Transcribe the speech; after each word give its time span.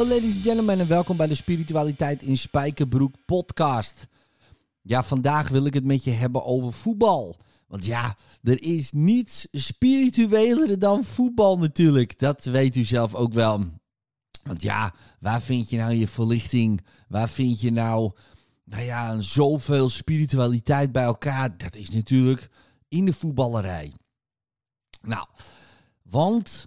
Hallo 0.00 0.14
ladies 0.14 0.34
and 0.34 0.44
gentlemen 0.44 0.80
en 0.80 0.86
welkom 0.86 1.16
bij 1.16 1.26
de 1.26 1.34
Spiritualiteit 1.34 2.22
in 2.22 2.36
Spijkerbroek 2.36 3.14
podcast. 3.26 4.06
Ja, 4.82 5.04
vandaag 5.04 5.48
wil 5.48 5.64
ik 5.64 5.74
het 5.74 5.84
met 5.84 6.04
je 6.04 6.10
hebben 6.10 6.44
over 6.44 6.72
voetbal. 6.72 7.36
Want 7.66 7.84
ja, 7.84 8.16
er 8.42 8.62
is 8.62 8.92
niets 8.92 9.46
spiritueler 9.52 10.78
dan 10.78 11.04
voetbal 11.04 11.58
natuurlijk. 11.58 12.18
Dat 12.18 12.44
weet 12.44 12.76
u 12.76 12.84
zelf 12.84 13.14
ook 13.14 13.32
wel. 13.32 13.64
Want 14.42 14.62
ja, 14.62 14.94
waar 15.20 15.42
vind 15.42 15.70
je 15.70 15.76
nou 15.76 15.92
je 15.92 16.08
verlichting? 16.08 16.84
Waar 17.08 17.28
vind 17.28 17.60
je 17.60 17.72
nou, 17.72 18.12
nou 18.64 18.82
ja, 18.82 19.20
zoveel 19.20 19.88
spiritualiteit 19.88 20.92
bij 20.92 21.02
elkaar? 21.04 21.56
Dat 21.58 21.76
is 21.76 21.90
natuurlijk 21.90 22.48
in 22.88 23.04
de 23.04 23.12
voetballerij. 23.12 23.92
Nou, 25.02 25.26
want 26.02 26.66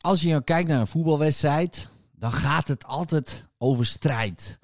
als 0.00 0.22
je 0.22 0.28
nou 0.28 0.42
kijkt 0.42 0.68
naar 0.68 0.80
een 0.80 0.86
voetbalwedstrijd, 0.86 1.88
dan 2.12 2.32
gaat 2.32 2.68
het 2.68 2.84
altijd 2.84 3.44
over 3.58 3.86
strijd. 3.86 4.58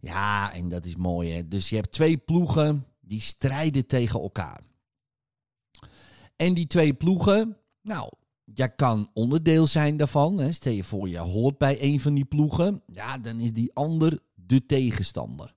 Ja, 0.00 0.52
en 0.52 0.68
dat 0.68 0.84
is 0.84 0.96
mooi 0.96 1.30
hè. 1.30 1.48
Dus 1.48 1.68
je 1.68 1.74
hebt 1.74 1.92
twee 1.92 2.16
ploegen 2.16 2.86
die 3.00 3.20
strijden 3.20 3.86
tegen 3.86 4.20
elkaar. 4.20 4.60
En 6.36 6.54
die 6.54 6.66
twee 6.66 6.94
ploegen, 6.94 7.56
nou, 7.82 8.10
jij 8.44 8.74
kan 8.74 9.10
onderdeel 9.12 9.66
zijn 9.66 9.96
daarvan. 9.96 10.38
Hè. 10.38 10.52
Stel 10.52 10.72
je 10.72 10.84
voor, 10.84 11.08
je 11.08 11.18
hoort 11.18 11.58
bij 11.58 11.82
een 11.82 12.00
van 12.00 12.14
die 12.14 12.24
ploegen. 12.24 12.82
Ja, 12.86 13.18
dan 13.18 13.40
is 13.40 13.52
die 13.52 13.74
ander 13.74 14.18
de 14.34 14.66
tegenstander. 14.66 15.54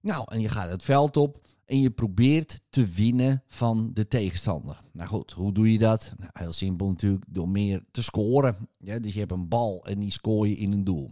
Nou, 0.00 0.24
en 0.28 0.40
je 0.40 0.48
gaat 0.48 0.70
het 0.70 0.82
veld 0.82 1.16
op 1.16 1.46
en 1.64 1.80
je 1.80 1.90
probeert 1.90 2.60
te 2.70 2.88
winnen 2.88 3.42
van 3.46 3.90
de 3.94 4.08
tegenstander. 4.08 4.82
Nou 4.92 5.08
goed, 5.08 5.32
hoe 5.32 5.52
doe 5.52 5.72
je 5.72 5.78
dat? 5.78 6.12
Nou, 6.18 6.30
heel 6.34 6.52
simpel 6.52 6.88
natuurlijk, 6.88 7.24
door 7.28 7.48
meer 7.48 7.84
te 7.90 8.02
scoren. 8.02 8.68
Ja, 8.78 8.98
dus 8.98 9.12
je 9.12 9.18
hebt 9.18 9.32
een 9.32 9.48
bal 9.48 9.84
en 9.84 9.98
die 9.98 10.10
scoor 10.10 10.48
je 10.48 10.56
in 10.56 10.72
een 10.72 10.84
doel. 10.84 11.10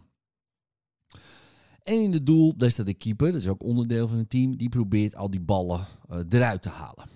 En 1.87 2.03
in 2.03 2.13
het 2.13 2.27
doel, 2.27 2.57
daar 2.57 2.71
staat 2.71 2.87
de 2.87 2.95
keeper, 2.95 3.33
dat 3.33 3.41
is 3.41 3.49
ook 3.49 3.63
onderdeel 3.63 4.09
van 4.09 4.19
het 4.19 4.31
team, 4.31 4.57
die 4.57 4.69
probeert 4.69 5.15
al 5.15 5.31
die 5.31 5.41
ballen 5.41 5.87
eh, 6.09 6.19
eruit 6.29 6.63
te 6.63 6.69
halen. 6.69 7.09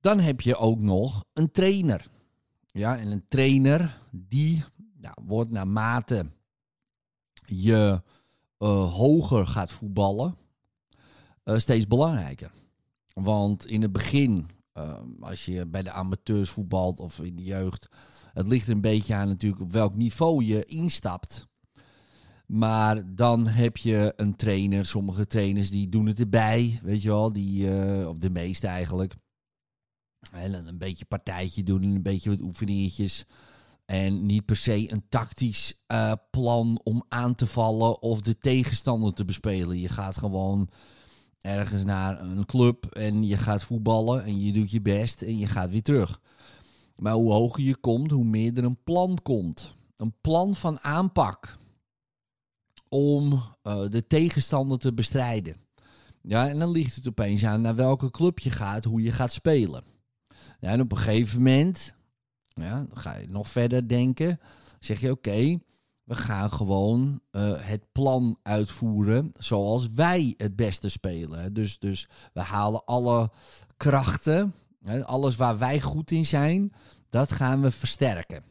Dan 0.00 0.20
heb 0.20 0.40
je 0.40 0.56
ook 0.56 0.80
nog 0.80 1.24
een 1.32 1.50
trainer. 1.50 2.10
Ja, 2.66 2.98
en 2.98 3.10
een 3.10 3.24
trainer 3.28 3.98
die 4.10 4.64
nou, 4.96 5.14
wordt 5.24 5.50
naarmate 5.50 6.26
je 7.46 8.02
eh, 8.58 8.92
hoger 8.92 9.46
gaat 9.46 9.70
voetballen, 9.70 10.36
eh, 11.42 11.58
steeds 11.58 11.86
belangrijker. 11.86 12.52
Want 13.12 13.66
in 13.66 13.82
het 13.82 13.92
begin, 13.92 14.50
als 15.20 15.44
je 15.44 15.66
bij 15.66 15.82
de 15.82 15.90
amateurs 15.90 16.50
voetbalt 16.50 17.00
of 17.00 17.20
in 17.20 17.36
de 17.36 17.42
jeugd, 17.42 17.88
het 18.32 18.48
ligt 18.48 18.68
een 18.68 18.80
beetje 18.80 19.14
aan 19.14 19.28
natuurlijk 19.28 19.62
op 19.62 19.72
welk 19.72 19.96
niveau 19.96 20.44
je 20.44 20.64
instapt. 20.64 21.50
Maar 22.52 23.14
dan 23.14 23.46
heb 23.46 23.76
je 23.76 24.12
een 24.16 24.36
trainer, 24.36 24.86
sommige 24.86 25.26
trainers 25.26 25.70
die 25.70 25.88
doen 25.88 26.06
het 26.06 26.18
erbij, 26.18 26.80
weet 26.82 27.02
je 27.02 27.08
wel, 27.08 27.32
die, 27.32 27.78
eh, 27.78 28.08
of 28.08 28.18
de 28.18 28.30
meeste 28.30 28.66
eigenlijk. 28.66 29.14
En 30.32 30.66
een 30.66 30.78
beetje 30.78 31.04
partijtje 31.04 31.62
doen 31.62 31.82
en 31.82 31.94
een 31.94 32.02
beetje 32.02 32.30
wat 32.30 32.40
oefeningetjes. 32.40 33.24
En 33.84 34.26
niet 34.26 34.44
per 34.44 34.56
se 34.56 34.92
een 34.92 35.04
tactisch 35.08 35.74
eh, 35.86 36.12
plan 36.30 36.80
om 36.84 37.04
aan 37.08 37.34
te 37.34 37.46
vallen 37.46 38.02
of 38.02 38.20
de 38.20 38.38
tegenstander 38.38 39.14
te 39.14 39.24
bespelen. 39.24 39.78
Je 39.78 39.88
gaat 39.88 40.16
gewoon 40.16 40.68
ergens 41.40 41.84
naar 41.84 42.20
een 42.20 42.46
club 42.46 42.84
en 42.84 43.26
je 43.26 43.36
gaat 43.36 43.64
voetballen 43.64 44.24
en 44.24 44.40
je 44.40 44.52
doet 44.52 44.70
je 44.70 44.82
best 44.82 45.22
en 45.22 45.38
je 45.38 45.46
gaat 45.46 45.70
weer 45.70 45.82
terug. 45.82 46.20
Maar 46.96 47.14
hoe 47.14 47.32
hoger 47.32 47.62
je 47.62 47.76
komt, 47.76 48.10
hoe 48.10 48.24
meer 48.24 48.56
er 48.56 48.64
een 48.64 48.82
plan 48.84 49.18
komt. 49.22 49.74
Een 49.96 50.14
plan 50.20 50.54
van 50.54 50.80
aanpak 50.80 51.60
om 52.92 53.42
eh, 53.62 53.80
de 53.88 54.06
tegenstander 54.06 54.78
te 54.78 54.92
bestrijden. 54.92 55.56
Ja, 56.22 56.48
en 56.48 56.58
dan 56.58 56.70
ligt 56.70 56.94
het 56.94 57.08
opeens 57.08 57.44
aan 57.44 57.60
naar 57.60 57.74
welke 57.74 58.10
club 58.10 58.38
je 58.38 58.50
gaat, 58.50 58.84
hoe 58.84 59.02
je 59.02 59.12
gaat 59.12 59.32
spelen. 59.32 59.84
Ja, 60.60 60.68
en 60.68 60.80
op 60.80 60.92
een 60.92 60.98
gegeven 60.98 61.38
moment, 61.38 61.94
ja, 62.48 62.84
dan 62.88 62.98
ga 62.98 63.16
je 63.16 63.28
nog 63.28 63.48
verder 63.48 63.88
denken. 63.88 64.40
Zeg 64.80 65.00
je 65.00 65.10
oké, 65.10 65.58
we 66.02 66.14
gaan 66.14 66.50
gewoon 66.52 67.20
eh, 67.30 67.52
het 67.56 67.92
plan 67.92 68.38
uitvoeren 68.42 69.32
zoals 69.38 69.88
wij 69.88 70.34
het 70.36 70.56
beste 70.56 70.88
spelen. 70.88 71.52
Dus, 71.52 71.78
dus 71.78 72.08
we 72.32 72.40
halen 72.40 72.84
alle 72.84 73.30
krachten, 73.76 74.54
alles 75.04 75.36
waar 75.36 75.58
wij 75.58 75.80
goed 75.80 76.10
in 76.10 76.26
zijn, 76.26 76.72
dat 77.10 77.32
gaan 77.32 77.62
we 77.62 77.70
versterken. 77.70 78.42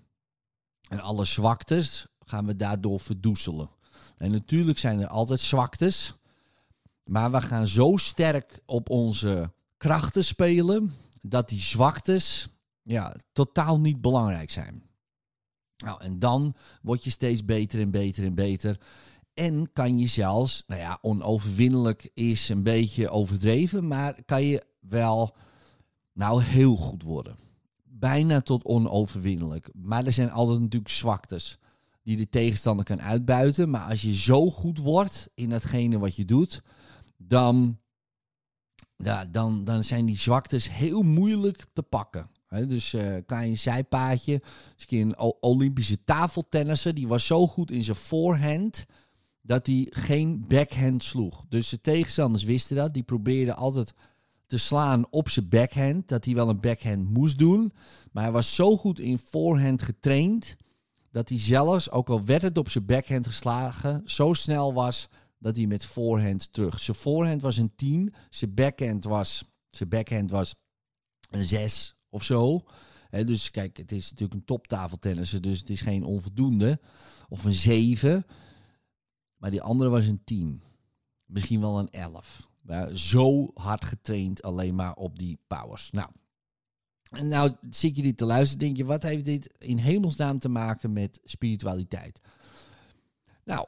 En 0.90 1.00
alle 1.00 1.26
zwaktes 1.26 2.08
gaan 2.26 2.46
we 2.46 2.56
daardoor 2.56 3.00
verdoezelen. 3.00 3.70
En 4.22 4.32
natuurlijk 4.32 4.78
zijn 4.78 5.00
er 5.00 5.08
altijd 5.08 5.40
zwaktes. 5.40 6.16
Maar 7.04 7.32
we 7.32 7.42
gaan 7.42 7.68
zo 7.68 7.98
sterk 7.98 8.60
op 8.66 8.90
onze 8.90 9.52
krachten 9.78 10.24
spelen. 10.24 10.94
dat 11.22 11.50
die 11.50 11.60
zwaktes 11.60 12.48
ja, 12.82 13.16
totaal 13.34 13.80
niet 13.80 14.02
belangrijk 14.02 14.50
zijn. 14.50 14.84
Nou, 15.78 16.02
en 16.04 16.20
dan 16.20 16.54
word 16.82 17.04
je 17.04 17.10
steeds 17.10 17.46
beter 17.46 17.80
en 17.80 17.92
beter 17.92 18.24
en 18.24 18.34
beter. 18.34 18.80
En 19.34 19.72
kan 19.74 20.00
je 20.00 20.08
zelfs, 20.08 20.64
nou 20.68 20.82
ja, 20.82 20.98
onoverwinnelijk 21.02 22.10
is 22.14 22.50
een 22.50 22.64
beetje 22.64 23.10
overdreven. 23.10 23.88
maar 23.88 24.24
kan 24.26 24.44
je 24.44 24.64
wel, 24.80 25.36
nou, 26.14 26.44
heel 26.44 26.76
goed 26.76 27.04
worden. 27.04 27.38
Bijna 27.84 28.42
tot 28.42 28.64
onoverwinnelijk. 28.64 29.70
Maar 29.74 30.06
er 30.06 30.14
zijn 30.14 30.32
altijd 30.32 30.60
natuurlijk 30.60 30.92
zwaktes 30.92 31.60
die 32.04 32.18
de 32.18 32.30
tegenstander 32.30 32.86
kan 32.86 33.02
uitbuiten. 33.02 33.70
Maar 33.70 33.90
als 33.90 34.02
je 34.02 34.16
zo 34.16 34.50
goed 34.50 34.78
wordt 34.78 35.30
in 35.34 35.50
datgene 35.50 36.00
wat 36.00 36.16
je 36.16 36.26
doet, 36.26 36.62
dan, 37.18 37.80
ja, 38.96 39.26
dan, 39.26 39.64
dan 39.64 39.84
zijn 39.84 40.06
die 40.06 40.18
zwaktes 40.18 40.70
heel 40.72 41.02
moeilijk 41.02 41.66
te 41.74 41.84
pakken. 41.84 42.30
Hè, 42.48 42.68
dus 42.68 42.92
je 42.92 43.24
een 43.28 43.58
zijpaadje. 43.58 44.42
Dus 44.76 44.86
een 44.88 45.00
een 45.00 45.20
Olympische 45.40 46.04
tafeltennisser, 46.04 46.94
die 46.94 47.08
was 47.08 47.26
zo 47.26 47.48
goed 47.48 47.72
in 47.72 47.84
zijn 47.84 47.98
voorhand 47.98 48.86
dat 49.42 49.68
hij 49.68 49.88
geen 49.90 50.46
backhand 50.48 51.04
sloeg. 51.04 51.46
Dus 51.50 51.70
de 51.70 51.82
tegenstanders 51.82 52.44
wisten 52.44 52.76
dat. 52.76 52.94
Die 52.94 53.04
probeerden 53.04 53.56
altijd 53.56 53.94
te 54.48 54.58
slaan 54.58 55.06
op 55.10 55.30
zijn 55.30 55.50
backhand. 55.50 56.08
Dat 56.08 56.26
hij 56.26 56.34
wel 56.34 56.50
een 56.50 56.60
backhand 56.60 57.10
moest 57.10 57.38
doen. 57.38 57.72
Maar 58.12 58.24
hij 58.24 58.32
was 58.32 58.56
zo 58.56 58.78
goed 58.78 59.00
in 59.00 59.20
voorhand 59.20 59.82
getraind 59.82 60.56
dat 61.12 61.30
hij 61.30 61.40
zelfs, 61.40 61.92
ook 61.92 62.10
al 62.10 62.26
werd 62.26 62.42
het 62.42 62.58
op 62.58 62.70
zijn 62.70 62.86
backhand 62.86 63.28
geslagen, 63.28 64.02
zo 64.06 64.34
snel 64.34 64.74
was 64.74 65.08
dat 65.40 65.56
hij 65.56 65.68
met 65.68 65.86
voorhand 65.86 66.54
terug. 66.54 66.80
Zijn 66.80 66.98
voorhand 66.98 67.42
was 67.42 67.58
een 67.58 67.76
10, 67.76 68.14
zijn 68.30 68.54
backhand 68.54 69.04
was, 69.04 69.44
zijn 69.70 69.90
backhand 69.90 70.32
was 70.32 70.56
een 71.30 71.46
6 71.46 71.96
of 72.10 72.24
zo. 72.24 72.64
Dus 73.10 73.52
kijk, 73.52 73.78
het 73.78 73.92
is 73.92 74.10
natuurlijk 74.10 74.40
een 74.40 74.46
toptafeltennisser, 74.46 75.42
dus 75.42 75.60
het 75.60 75.70
is 75.70 75.82
geen 75.82 76.04
onvoldoende. 76.04 76.80
Of 77.30 77.44
een 77.44 77.54
7. 77.54 78.26
Maar 79.36 79.52
die 79.52 79.62
andere 79.62 79.90
was 79.90 80.06
een 80.06 80.24
10. 80.24 80.62
Misschien 81.26 81.62
wel 81.62 81.80
een 81.80 81.90
11. 81.90 82.50
Maar 82.64 82.98
zo 82.98 83.52
hard 83.54 83.86
getraind 83.86 84.42
alleen 84.42 84.76
maar 84.76 84.94
op 84.94 85.20
die 85.20 85.40
powers. 85.48 85.92
Nou, 85.92 86.10
en 87.12 87.28
nou 87.28 87.52
zit 87.70 87.96
je 87.96 88.02
dit 88.02 88.18
te 88.18 88.26
luisteren, 88.26 88.60
denk 88.60 88.78
je, 88.78 88.86
wat 88.86 89.04
heeft 89.04 89.26
dit 89.26 89.54
in 89.58 89.78
hemelsnaam 89.78 90.40
te 90.40 90.50
maken 90.50 90.94
met 90.94 91.20
spiritualiteit? 91.24 92.20
Nou, 93.44 93.68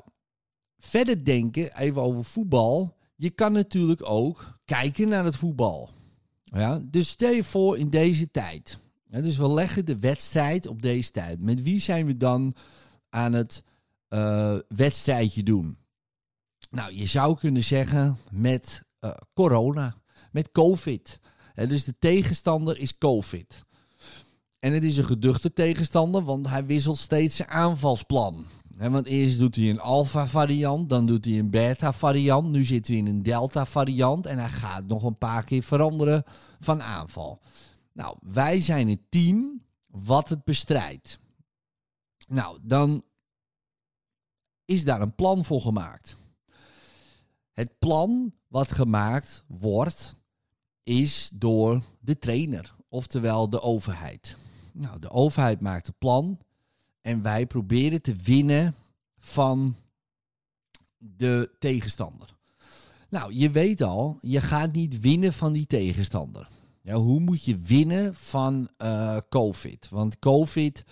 verder 0.78 1.26
denken, 1.26 1.78
even 1.78 2.02
over 2.02 2.24
voetbal. 2.24 2.98
Je 3.16 3.30
kan 3.30 3.52
natuurlijk 3.52 4.10
ook 4.10 4.60
kijken 4.66 5.08
naar 5.08 5.26
het 5.26 5.36
voetbal. 5.36 5.90
Ja, 6.44 6.82
dus 6.86 7.08
stel 7.08 7.32
je 7.32 7.44
voor 7.44 7.78
in 7.78 7.90
deze 7.90 8.32
tijd. 8.32 8.78
Dus 9.08 9.38
we 9.38 9.54
leggen 9.54 9.86
de 9.86 10.00
wedstrijd 10.00 10.68
op 10.68 10.82
deze 10.82 11.12
tijd. 11.12 11.40
Met 11.40 11.62
wie 11.62 11.80
zijn 11.80 12.06
we 12.06 12.18
dan 12.18 12.56
aan 13.10 13.34
het 13.34 13.64
eh, 14.08 14.58
wedstrijdje 14.68 15.44
doen? 15.44 15.78
Nou, 16.70 16.94
je 16.94 17.06
zou 17.06 17.38
kunnen 17.38 17.64
zeggen 17.64 18.18
met 18.32 18.82
eh, 19.00 19.12
corona, 19.34 20.02
met 20.32 20.52
COVID. 20.52 21.20
Dus 21.54 21.84
de 21.84 21.96
tegenstander 22.00 22.78
is 22.78 22.98
COVID. 22.98 23.64
En 24.60 24.74
het 24.74 24.84
is 24.84 24.98
een 24.98 25.06
geduchte 25.06 25.54
tegenstander, 25.54 26.24
want 26.24 26.48
hij 26.48 26.66
wisselt 26.66 26.98
steeds 26.98 27.36
zijn 27.36 27.50
aanvalsplan. 27.50 28.46
Want 28.78 29.06
eerst 29.06 29.38
doet 29.38 29.56
hij 29.56 29.70
een 29.70 29.80
alpha 29.80 30.28
variant, 30.28 30.90
dan 30.90 31.06
doet 31.06 31.26
hij 31.26 31.40
een 31.40 31.50
beta 31.50 31.94
variant. 31.94 32.50
Nu 32.50 32.66
zitten 32.66 32.94
we 32.94 33.00
in 33.00 33.08
een 33.08 33.24
delta 33.24 33.66
variant 33.66 34.26
en 34.26 34.38
hij 34.38 34.50
gaat 34.50 34.86
nog 34.86 35.04
een 35.04 35.18
paar 35.18 35.44
keer 35.44 35.64
veranderen 35.64 36.24
van 36.60 36.82
aanval. 36.82 37.42
Nou, 37.94 38.18
wij 38.22 38.62
zijn 38.62 38.90
het 38.90 39.00
team 39.10 39.64
wat 39.86 40.30
het 40.30 40.44
bestrijdt. 40.44 41.20
Nou, 42.28 42.60
dan 42.62 43.04
is 44.66 44.84
daar 44.84 45.02
een 45.02 45.16
plan 45.16 45.46
voor 45.46 45.62
gemaakt. 45.62 46.18
Het 47.52 47.80
plan 47.80 48.34
wat 48.48 48.72
gemaakt 48.72 49.44
wordt, 49.48 50.16
is 50.84 51.30
door 51.34 51.84
de 52.00 52.20
trainer, 52.20 52.76
oftewel 52.90 53.50
de 53.50 53.62
overheid. 53.62 54.38
Nou, 54.74 55.00
de 55.00 55.10
overheid 55.10 55.62
maakt 55.62 55.88
het 55.88 55.98
plan 55.98 56.40
en 57.02 57.22
wij 57.22 57.46
proberen 57.46 58.02
te 58.02 58.16
winnen 58.16 58.76
van 59.20 59.76
de 60.98 61.56
tegenstander. 61.60 62.36
Nou, 63.10 63.34
je 63.34 63.52
weet 63.52 63.82
al, 63.82 64.18
je 64.22 64.42
gaat 64.42 64.72
niet 64.72 65.00
winnen 65.00 65.34
van 65.34 65.54
die 65.54 65.66
tegenstander. 65.66 66.48
Ja, 66.82 66.96
hoe 66.96 67.20
moet 67.20 67.44
je 67.44 67.58
winnen 67.58 68.16
van 68.16 68.70
eh, 68.78 69.18
COVID? 69.30 69.90
Want 69.90 70.20
COVID 70.20 70.84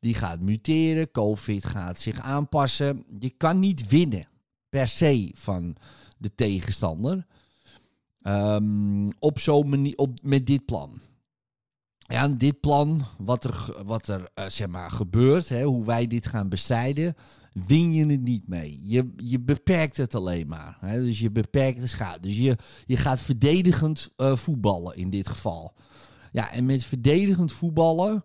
die 0.00 0.14
gaat 0.14 0.40
muteren, 0.40 1.10
COVID 1.10 1.64
gaat 1.64 1.98
zich 1.98 2.20
aanpassen. 2.20 3.04
Je 3.18 3.30
kan 3.30 3.58
niet 3.58 3.88
winnen 3.88 4.28
per 4.68 4.88
se 4.88 5.30
van 5.34 5.76
de 6.18 6.34
tegenstander 6.34 7.26
ehm, 8.28 9.10
op 9.18 9.38
zo'n 9.38 9.68
manier, 9.68 9.96
op, 9.96 10.18
met 10.22 10.46
dit 10.46 10.64
plan. 10.64 11.00
Ja, 11.98 12.28
dit 12.28 12.60
plan, 12.60 13.02
wat 13.18 13.44
er, 13.44 13.82
wat 13.84 14.08
er 14.08 14.30
eh, 14.34 14.46
zeg 14.46 14.68
maar, 14.68 14.90
gebeurt, 14.90 15.48
hè, 15.48 15.62
hoe 15.62 15.84
wij 15.84 16.06
dit 16.06 16.26
gaan 16.26 16.48
bestrijden, 16.48 17.16
win 17.66 17.92
je 17.92 18.06
het 18.06 18.20
niet 18.20 18.48
mee. 18.48 18.80
Je, 18.82 19.12
je 19.16 19.40
beperkt 19.40 19.96
het 19.96 20.14
alleen 20.14 20.48
maar. 20.48 20.78
Dus 20.80 21.18
je 21.18 21.30
beperkt 21.30 21.80
de 21.80 21.86
schade. 21.86 22.20
Dus 22.20 22.36
je, 22.36 22.56
je 22.86 22.96
gaat 22.96 23.20
verdedigend 23.20 24.10
eh, 24.16 24.36
voetballen 24.36 24.96
in 24.96 25.10
dit 25.10 25.28
geval. 25.28 25.74
Ja, 26.32 26.52
en 26.52 26.66
met 26.66 26.84
verdedigend 26.84 27.52
voetballen 27.52 28.24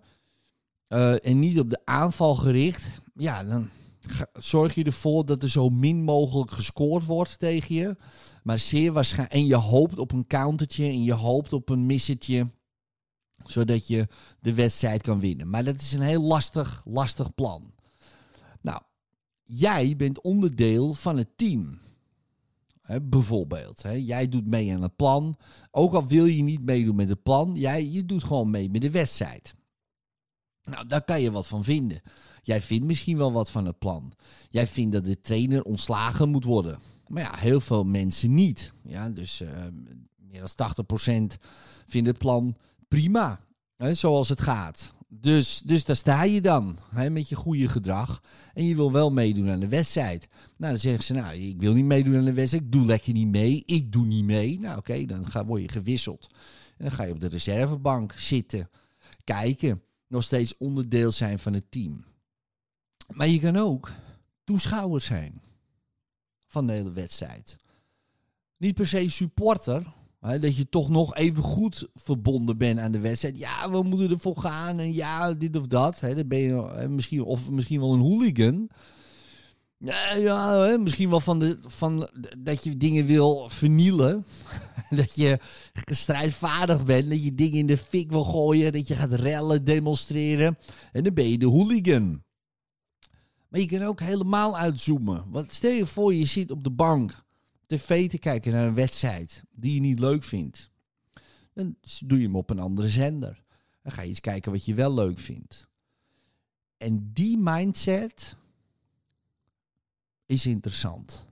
eh, 0.87 1.25
en 1.25 1.39
niet 1.39 1.59
op 1.59 1.69
de 1.69 1.81
aanval 1.85 2.35
gericht, 2.35 2.83
ja, 3.15 3.43
dan 3.43 3.69
zorg 4.33 4.75
je 4.75 4.83
ervoor 4.83 5.25
dat 5.25 5.43
er 5.43 5.49
zo 5.49 5.69
min 5.69 6.03
mogelijk 6.03 6.51
gescoord 6.51 7.05
wordt 7.05 7.39
tegen 7.39 7.75
je. 7.75 7.95
Maar 8.43 8.59
zeer 8.59 8.93
waarschijnlijk. 8.93 9.33
En 9.33 9.45
je 9.45 9.55
hoopt 9.55 9.99
op 9.99 10.11
een 10.11 10.27
countertje 10.27 10.85
en 10.85 11.03
je 11.03 11.13
hoopt 11.13 11.53
op 11.53 11.69
een 11.69 11.85
missetje 11.85 12.47
zodat 13.45 13.87
je 13.87 14.07
de 14.39 14.53
wedstrijd 14.53 15.01
kan 15.01 15.19
winnen. 15.19 15.49
Maar 15.49 15.63
dat 15.63 15.81
is 15.81 15.93
een 15.93 16.01
heel 16.01 16.21
lastig, 16.21 16.81
lastig 16.85 17.33
plan. 17.33 17.73
Nou, 18.61 18.81
jij 19.43 19.95
bent 19.95 20.21
onderdeel 20.21 20.93
van 20.93 21.17
het 21.17 21.37
team. 21.37 21.79
Bijvoorbeeld, 23.01 23.81
jij 23.95 24.29
doet 24.29 24.47
mee 24.47 24.73
aan 24.73 24.81
het 24.81 24.95
plan. 24.95 25.37
Ook 25.71 25.93
al 25.93 26.07
wil 26.07 26.25
je 26.25 26.43
niet 26.43 26.61
meedoen 26.65 26.95
met 26.95 27.09
het 27.09 27.23
plan, 27.23 27.55
jij, 27.55 27.89
je 27.89 28.05
doet 28.05 28.23
gewoon 28.23 28.49
mee 28.49 28.69
met 28.69 28.81
de 28.81 28.91
wedstrijd. 28.91 29.55
Nou, 30.63 30.87
daar 30.87 31.03
kan 31.03 31.21
je 31.21 31.31
wat 31.31 31.47
van 31.47 31.63
vinden. 31.63 32.01
Jij 32.43 32.61
vindt 32.61 32.85
misschien 32.85 33.17
wel 33.17 33.31
wat 33.31 33.51
van 33.51 33.65
het 33.65 33.79
plan. 33.79 34.13
Jij 34.47 34.67
vindt 34.67 34.93
dat 34.93 35.05
de 35.05 35.19
trainer 35.19 35.63
ontslagen 35.63 36.29
moet 36.29 36.43
worden. 36.43 36.79
Maar 37.13 37.23
ja, 37.23 37.35
heel 37.35 37.61
veel 37.61 37.83
mensen 37.83 38.33
niet. 38.33 38.73
Ja, 38.83 39.09
dus 39.09 39.41
eh, 39.41 39.49
meer 40.15 40.43
dan 40.55 40.73
80% 41.33 41.39
vindt 41.87 42.07
het 42.07 42.17
plan 42.17 42.55
prima, 42.87 43.39
hè, 43.75 43.93
zoals 43.93 44.29
het 44.29 44.41
gaat. 44.41 44.93
Dus, 45.07 45.61
dus 45.65 45.85
daar 45.85 45.95
sta 45.95 46.23
je 46.23 46.41
dan, 46.41 46.77
hè, 46.89 47.09
met 47.09 47.29
je 47.29 47.35
goede 47.35 47.67
gedrag. 47.67 48.21
En 48.53 48.65
je 48.65 48.75
wil 48.75 48.91
wel 48.91 49.11
meedoen 49.11 49.49
aan 49.49 49.59
de 49.59 49.67
wedstrijd. 49.67 50.27
Nou, 50.57 50.71
dan 50.71 50.81
zeggen 50.81 51.03
ze, 51.03 51.13
nou, 51.13 51.35
ik 51.35 51.59
wil 51.59 51.73
niet 51.73 51.85
meedoen 51.85 52.17
aan 52.17 52.25
de 52.25 52.33
wedstrijd. 52.33 52.63
Ik 52.63 52.71
doe 52.71 52.85
lekker 52.85 53.13
niet 53.13 53.27
mee. 53.27 53.63
Ik 53.65 53.91
doe 53.91 54.05
niet 54.05 54.25
mee. 54.25 54.59
Nou, 54.59 54.77
oké, 54.77 55.05
dan 55.05 55.27
ga, 55.27 55.45
word 55.45 55.61
je 55.61 55.69
gewisseld. 55.69 56.27
En 56.77 56.85
dan 56.85 56.91
ga 56.91 57.03
je 57.03 57.13
op 57.13 57.19
de 57.19 57.27
reservebank 57.27 58.13
zitten, 58.17 58.69
kijken. 59.23 59.81
Nog 60.07 60.23
steeds 60.23 60.57
onderdeel 60.57 61.11
zijn 61.11 61.39
van 61.39 61.53
het 61.53 61.71
team. 61.71 62.03
Maar 63.07 63.27
je 63.27 63.39
kan 63.39 63.57
ook 63.57 63.91
toeschouwer 64.43 65.01
zijn 65.01 65.41
van 66.53 66.67
de 66.67 66.73
hele 66.73 66.91
wedstrijd. 66.91 67.57
Niet 68.57 68.75
per 68.75 68.87
se 68.87 69.09
supporter, 69.09 69.93
Hè, 70.23 70.39
dat 70.39 70.55
je 70.55 70.69
toch 70.69 70.89
nog 70.89 71.15
even 71.15 71.43
goed 71.43 71.87
verbonden 71.93 72.57
bent 72.57 72.79
aan 72.79 72.91
de 72.91 72.99
wedstrijd. 72.99 73.37
Ja, 73.37 73.69
we 73.71 73.83
moeten 73.83 74.09
ervoor 74.09 74.37
gaan. 74.37 74.79
En 74.79 74.93
ja, 74.93 75.33
dit 75.33 75.55
of 75.55 75.67
dat. 75.67 75.99
Hè, 75.99 76.15
dan 76.15 76.27
ben 76.27 76.39
je 76.39 76.85
misschien, 76.89 77.23
of 77.23 77.49
misschien 77.49 77.79
wel 77.79 77.93
een 77.93 77.99
hooligan. 77.99 78.69
Ja, 79.77 80.15
ja 80.15 80.77
misschien 80.77 81.09
wel 81.09 81.19
van, 81.19 81.39
de, 81.39 81.57
van 81.61 82.09
dat 82.39 82.63
je 82.63 82.77
dingen 82.77 83.05
wil 83.05 83.49
vernielen. 83.49 84.25
dat 84.89 85.15
je 85.15 85.39
strijdvaardig 85.85 86.83
bent. 86.83 87.09
Dat 87.09 87.23
je 87.23 87.35
dingen 87.35 87.59
in 87.59 87.65
de 87.65 87.77
fik 87.77 88.11
wil 88.11 88.23
gooien. 88.23 88.71
Dat 88.71 88.87
je 88.87 88.95
gaat 88.95 89.13
rellen, 89.13 89.63
demonstreren. 89.63 90.57
En 90.91 91.03
dan 91.03 91.13
ben 91.13 91.29
je 91.29 91.37
de 91.37 91.47
hooligan. 91.47 92.23
Maar 93.53 93.61
je 93.61 93.67
kan 93.67 93.81
ook 93.81 93.99
helemaal 93.99 94.57
uitzoomen. 94.57 95.29
Want 95.29 95.53
stel 95.53 95.71
je 95.71 95.85
voor, 95.85 96.13
je 96.13 96.25
zit 96.25 96.51
op 96.51 96.63
de 96.63 96.71
bank 96.71 97.23
tv 97.65 98.09
te 98.09 98.17
kijken 98.17 98.51
naar 98.51 98.67
een 98.67 98.73
wedstrijd 98.73 99.43
die 99.51 99.73
je 99.73 99.79
niet 99.79 99.99
leuk 99.99 100.23
vindt. 100.23 100.69
Dan 101.53 101.75
doe 102.05 102.17
je 102.17 102.23
hem 102.23 102.35
op 102.35 102.49
een 102.49 102.59
andere 102.59 102.89
zender. 102.89 103.43
Dan 103.81 103.91
ga 103.91 104.01
je 104.01 104.07
eens 104.07 104.19
kijken 104.19 104.51
wat 104.51 104.65
je 104.65 104.73
wel 104.73 104.93
leuk 104.93 105.19
vindt. 105.19 105.67
En 106.77 107.13
die 107.13 107.37
mindset 107.37 108.35
is 110.25 110.45
interessant. 110.45 111.25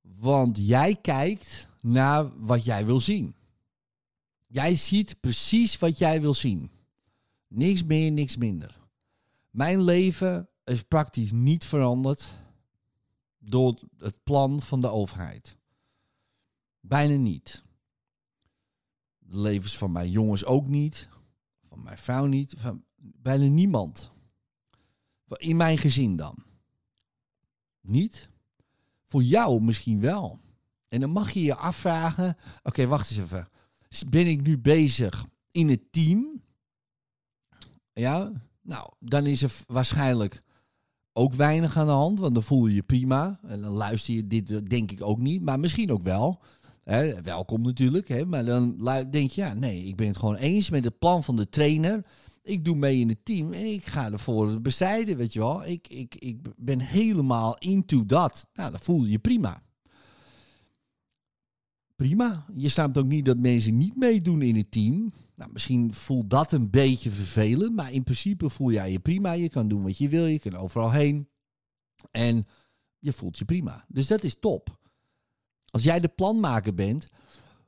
Want 0.00 0.66
jij 0.66 0.96
kijkt 0.96 1.68
naar 1.80 2.44
wat 2.44 2.64
jij 2.64 2.86
wil 2.86 3.00
zien. 3.00 3.34
Jij 4.46 4.76
ziet 4.76 5.20
precies 5.20 5.78
wat 5.78 5.98
jij 5.98 6.20
wil 6.20 6.34
zien. 6.34 6.70
Niks 7.48 7.84
meer, 7.84 8.12
niks 8.12 8.36
minder. 8.36 8.80
Mijn 9.50 9.82
leven 9.82 10.48
is 10.74 10.82
praktisch 10.82 11.32
niet 11.32 11.64
veranderd 11.64 12.34
door 13.38 13.80
het 13.98 14.22
plan 14.24 14.62
van 14.62 14.80
de 14.80 14.88
overheid. 14.88 15.56
Bijna 16.80 17.14
niet. 17.14 17.64
De 19.18 19.38
levens 19.38 19.78
van 19.78 19.92
mijn 19.92 20.10
jongens 20.10 20.44
ook 20.44 20.68
niet. 20.68 21.08
Van 21.68 21.82
mijn 21.82 21.98
vrouw 21.98 22.26
niet. 22.26 22.54
Van 22.58 22.84
bijna 22.96 23.44
niemand. 23.44 24.10
In 25.26 25.56
mijn 25.56 25.78
gezin 25.78 26.16
dan. 26.16 26.44
Niet? 27.80 28.28
Voor 29.04 29.22
jou 29.22 29.62
misschien 29.62 30.00
wel. 30.00 30.38
En 30.88 31.00
dan 31.00 31.10
mag 31.10 31.30
je 31.30 31.42
je 31.42 31.54
afvragen: 31.54 32.36
oké, 32.62 32.86
wacht 32.86 33.10
eens 33.10 33.18
even. 33.18 33.48
Ben 34.06 34.26
ik 34.26 34.42
nu 34.42 34.58
bezig 34.58 35.26
in 35.50 35.68
het 35.68 35.92
team? 35.92 36.42
Ja, 37.92 38.32
nou, 38.60 38.92
dan 38.98 39.26
is 39.26 39.42
er 39.42 39.52
waarschijnlijk 39.66 40.42
ook 41.16 41.34
weinig 41.34 41.76
aan 41.76 41.86
de 41.86 41.92
hand, 41.92 42.18
want 42.20 42.34
dan 42.34 42.42
voel 42.42 42.66
je 42.66 42.74
je 42.74 42.82
prima. 42.82 43.38
En 43.46 43.62
dan 43.62 43.72
luister 43.72 44.14
je 44.14 44.26
dit, 44.26 44.70
denk 44.70 44.90
ik 44.90 45.02
ook 45.02 45.18
niet, 45.18 45.42
maar 45.42 45.60
misschien 45.60 45.92
ook 45.92 46.02
wel. 46.02 46.40
Welkom 47.22 47.62
natuurlijk, 47.62 48.08
hè, 48.08 48.24
maar 48.24 48.44
dan 48.44 48.76
denk 49.10 49.30
je, 49.30 49.40
ja, 49.40 49.54
nee, 49.54 49.82
ik 49.82 49.96
ben 49.96 50.06
het 50.06 50.16
gewoon 50.16 50.36
eens 50.36 50.70
met 50.70 50.84
het 50.84 50.98
plan 50.98 51.24
van 51.24 51.36
de 51.36 51.48
trainer. 51.48 52.06
Ik 52.42 52.64
doe 52.64 52.76
mee 52.76 52.98
in 52.98 53.08
het 53.08 53.24
team 53.24 53.52
en 53.52 53.72
ik 53.72 53.86
ga 53.86 54.12
ervoor 54.12 54.60
bestrijden, 54.60 55.16
weet 55.16 55.32
je 55.32 55.38
wel. 55.38 55.64
Ik, 55.64 55.88
ik, 55.88 56.14
ik 56.14 56.36
ben 56.56 56.80
helemaal 56.80 57.56
into 57.58 58.06
dat. 58.06 58.46
Nou, 58.54 58.70
dan 58.70 58.80
voel 58.80 59.04
je 59.04 59.10
je 59.10 59.18
prima. 59.18 59.62
Prima. 61.96 62.46
Je 62.56 62.68
snapt 62.68 62.98
ook 62.98 63.06
niet 63.06 63.24
dat 63.24 63.38
mensen 63.38 63.76
niet 63.76 63.96
meedoen 63.96 64.42
in 64.42 64.56
het 64.56 64.70
team. 64.70 65.12
Nou, 65.36 65.52
misschien 65.52 65.94
voelt 65.94 66.30
dat 66.30 66.52
een 66.52 66.70
beetje 66.70 67.10
vervelend, 67.10 67.74
maar 67.74 67.92
in 67.92 68.02
principe 68.02 68.50
voel 68.50 68.70
jij 68.70 68.92
je 68.92 68.98
prima. 68.98 69.32
Je 69.32 69.48
kan 69.48 69.68
doen 69.68 69.82
wat 69.82 69.98
je 69.98 70.08
wil, 70.08 70.26
je 70.26 70.38
kan 70.38 70.56
overal 70.56 70.90
heen. 70.90 71.28
En 72.10 72.46
je 72.98 73.12
voelt 73.12 73.38
je 73.38 73.44
prima. 73.44 73.84
Dus 73.88 74.06
dat 74.06 74.22
is 74.22 74.36
top. 74.40 74.78
Als 75.70 75.82
jij 75.82 76.00
de 76.00 76.08
planmaker 76.08 76.74
bent, 76.74 77.06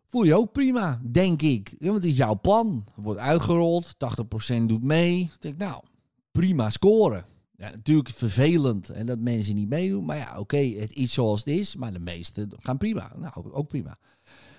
voel 0.06 0.22
je 0.22 0.34
ook 0.34 0.52
prima, 0.52 1.00
denk 1.10 1.42
ik. 1.42 1.74
Want 1.78 1.94
het 1.94 2.04
is 2.04 2.16
jouw 2.16 2.40
plan. 2.40 2.86
Wordt 2.96 3.20
uitgerold, 3.20 3.94
80% 3.94 4.62
doet 4.66 4.82
mee. 4.82 5.20
Ik 5.20 5.40
denk, 5.40 5.58
nou, 5.58 5.82
prima 6.30 6.70
scoren. 6.70 7.24
Ja, 7.56 7.70
natuurlijk 7.70 8.10
vervelend 8.10 8.88
en 8.88 9.06
dat 9.06 9.18
mensen 9.18 9.54
niet 9.54 9.68
meedoen. 9.68 10.04
Maar 10.04 10.16
ja, 10.16 10.38
oké, 10.38 10.58
het 10.58 10.92
is 10.92 11.12
zoals 11.12 11.38
het 11.38 11.48
is. 11.48 11.76
Maar 11.76 11.92
de 11.92 11.98
meesten 11.98 12.50
gaan 12.58 12.78
prima. 12.78 13.12
Nou, 13.16 13.32
ook, 13.34 13.56
ook 13.56 13.68
prima. 13.68 13.98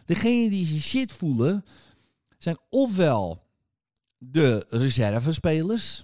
Degenen 0.05 0.49
die 0.49 0.65
zich 0.65 0.83
shit 0.83 1.11
voelen, 1.11 1.63
zijn 2.43 2.57
ofwel 2.69 3.43
de 4.17 4.65
reservespelers. 4.69 6.03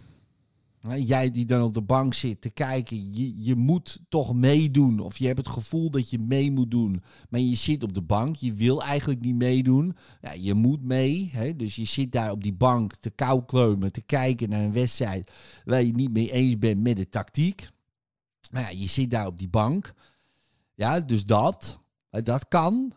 Jij 0.97 1.31
die 1.31 1.45
dan 1.45 1.61
op 1.61 1.73
de 1.73 1.81
bank 1.81 2.13
zit 2.13 2.41
te 2.41 2.49
kijken, 2.49 3.13
je, 3.13 3.43
je 3.43 3.55
moet 3.55 3.99
toch 4.09 4.33
meedoen. 4.33 4.99
Of 4.99 5.17
je 5.17 5.25
hebt 5.25 5.37
het 5.37 5.47
gevoel 5.47 5.89
dat 5.89 6.09
je 6.09 6.19
mee 6.19 6.51
moet 6.51 6.71
doen. 6.71 7.03
Maar 7.29 7.39
je 7.39 7.55
zit 7.55 7.83
op 7.83 7.93
de 7.93 8.01
bank, 8.01 8.35
je 8.35 8.53
wil 8.53 8.83
eigenlijk 8.83 9.21
niet 9.21 9.35
meedoen. 9.35 9.95
Ja, 10.21 10.31
je 10.31 10.53
moet 10.53 10.83
mee. 10.83 11.29
Hè? 11.33 11.55
Dus 11.55 11.75
je 11.75 11.85
zit 11.85 12.11
daar 12.11 12.31
op 12.31 12.43
die 12.43 12.53
bank 12.53 12.95
te 12.95 13.09
koukleumen, 13.09 13.91
te 13.91 14.01
kijken 14.01 14.49
naar 14.49 14.63
een 14.63 14.73
wedstrijd 14.73 15.31
waar 15.63 15.83
je 15.83 15.93
niet 15.93 16.11
mee 16.11 16.31
eens 16.31 16.57
bent 16.57 16.81
met 16.81 16.97
de 16.97 17.09
tactiek. 17.09 17.69
Nou 18.51 18.65
ja, 18.65 18.71
je 18.71 18.87
zit 18.87 19.11
daar 19.11 19.27
op 19.27 19.39
die 19.39 19.49
bank. 19.49 19.93
Ja, 20.73 20.99
dus 20.99 21.25
dat. 21.25 21.79
Dat 22.09 22.47
kan. 22.47 22.93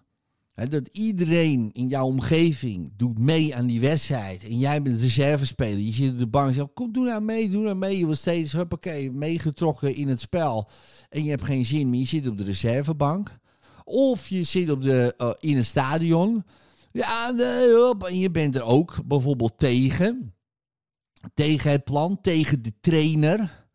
Dat 0.67 0.89
iedereen 0.93 1.71
in 1.73 1.89
jouw 1.89 2.07
omgeving 2.07 2.91
doet 2.97 3.19
mee 3.19 3.55
aan 3.55 3.67
die 3.67 3.81
wedstrijd. 3.81 4.45
En 4.45 4.59
jij 4.59 4.83
bent 4.83 5.01
reservespeler. 5.01 5.79
Je 5.79 5.93
zit 5.93 6.11
op 6.11 6.19
de 6.19 6.27
bank 6.27 6.57
en 6.57 6.73
kom, 6.73 6.93
doe 6.93 7.05
nou 7.05 7.23
mee, 7.23 7.51
doe 7.51 7.63
nou 7.63 7.77
mee. 7.77 7.99
Je 7.99 8.05
wordt 8.05 8.21
steeds, 8.21 8.53
huppakee, 8.53 9.13
meegetrokken 9.13 9.95
in 9.95 10.09
het 10.09 10.21
spel. 10.21 10.69
En 11.09 11.25
je 11.25 11.31
hebt 11.31 11.45
geen 11.45 11.65
zin 11.65 11.91
meer. 11.91 12.01
Je 12.01 12.07
zit 12.07 12.29
op 12.29 12.39
de 12.39 12.45
reservebank. 12.45 13.39
Of 13.85 14.29
je 14.29 14.43
zit 14.43 14.71
op 14.71 14.83
de, 14.83 15.15
eh, 15.17 15.31
in 15.41 15.57
een 15.57 15.65
stadion. 15.65 16.45
Ja, 16.93 17.35
en 17.99 18.19
je 18.19 18.31
bent 18.31 18.55
er 18.55 18.63
ook 18.63 18.99
bijvoorbeeld 19.07 19.59
tegen. 19.59 20.35
Tegen 21.35 21.71
het 21.71 21.85
plan, 21.85 22.21
tegen 22.21 22.63
de 22.63 22.73
trainer. 22.81 23.67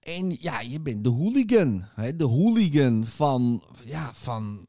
En 0.00 0.36
ja, 0.40 0.60
je 0.60 0.80
bent 0.80 1.04
de 1.04 1.10
hooligan. 1.10 1.84
De 2.16 2.24
hooligan 2.24 3.04
van, 3.06 3.64
ja, 3.84 4.10
van, 4.14 4.66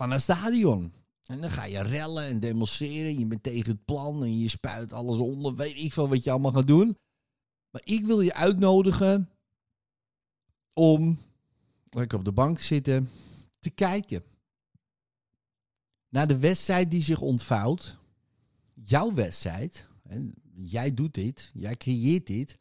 van 0.00 0.10
een 0.10 0.20
stadion. 0.20 0.92
En 1.24 1.40
dan 1.40 1.50
ga 1.50 1.64
je 1.64 1.82
rellen 1.82 2.24
en 2.24 2.40
demonstreren. 2.40 3.18
Je 3.18 3.26
bent 3.26 3.42
tegen 3.42 3.72
het 3.72 3.84
plan 3.84 4.22
en 4.22 4.38
je 4.38 4.48
spuit 4.48 4.92
alles 4.92 5.18
onder. 5.18 5.54
Weet 5.54 5.76
ik 5.76 5.92
veel 5.92 6.08
wat 6.08 6.24
je 6.24 6.30
allemaal 6.30 6.52
gaat 6.52 6.66
doen. 6.66 6.98
Maar 7.70 7.82
ik 7.84 8.04
wil 8.06 8.20
je 8.20 8.34
uitnodigen 8.34 9.30
om 10.72 11.18
lekker 11.90 12.18
op 12.18 12.24
de 12.24 12.32
bank 12.32 12.56
te 12.56 12.64
zitten, 12.64 13.10
te 13.58 13.70
kijken 13.70 14.22
naar 16.08 16.26
de 16.26 16.38
wedstrijd 16.38 16.90
die 16.90 17.02
zich 17.02 17.20
ontvouwt. 17.20 17.96
Jouw 18.74 19.14
wedstrijd. 19.14 19.86
En 20.02 20.34
jij 20.52 20.94
doet 20.94 21.14
dit, 21.14 21.50
jij 21.54 21.76
creëert 21.76 22.26
dit. 22.26 22.58